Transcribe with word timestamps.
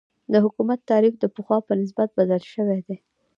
د 0.31 0.33
حکومت 0.43 0.79
تعریف 0.89 1.15
د 1.19 1.25
پخوا 1.35 1.57
په 1.67 1.73
نسبت 1.81 2.09
بدل 2.17 2.41
شوی 2.53 2.79
دی. 2.87 2.97